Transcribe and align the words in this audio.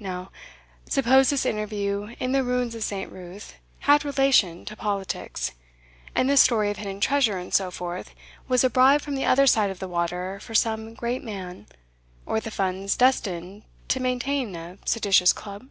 Now, 0.00 0.32
suppose 0.88 1.30
this 1.30 1.46
interview 1.46 2.16
in 2.18 2.32
the 2.32 2.42
ruins 2.42 2.74
of 2.74 2.82
St. 2.82 3.08
Ruth 3.12 3.54
had 3.86 4.04
relation 4.04 4.64
to 4.64 4.74
politics, 4.74 5.52
and 6.12 6.28
this 6.28 6.40
story 6.40 6.72
of 6.72 6.78
hidden 6.78 6.98
treasure, 7.00 7.38
and 7.38 7.54
so 7.54 7.70
forth, 7.70 8.12
was 8.48 8.64
a 8.64 8.68
bribe 8.68 9.00
from 9.00 9.14
the 9.14 9.26
other 9.26 9.46
side 9.46 9.70
of 9.70 9.78
the 9.78 9.86
water 9.86 10.40
for 10.40 10.56
some 10.56 10.92
great 10.94 11.22
man, 11.22 11.68
or 12.26 12.40
the 12.40 12.50
funds 12.50 12.96
destined 12.96 13.62
to 13.86 14.00
maintain 14.00 14.56
a 14.56 14.78
seditious 14.84 15.32
club?" 15.32 15.68